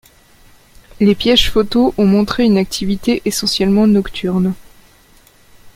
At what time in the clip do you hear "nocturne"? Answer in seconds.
3.85-4.55